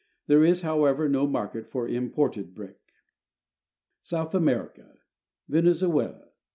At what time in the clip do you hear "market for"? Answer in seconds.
1.27-1.87